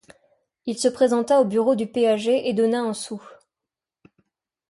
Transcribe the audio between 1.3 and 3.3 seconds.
au bureau du péager et donna un sou.